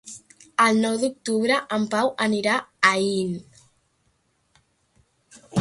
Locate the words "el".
0.63-0.79